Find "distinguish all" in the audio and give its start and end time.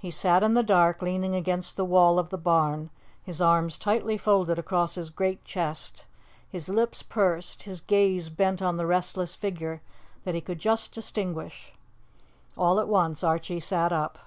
10.92-12.80